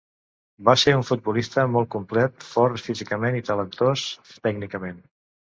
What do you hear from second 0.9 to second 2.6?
un futbolista molt complet,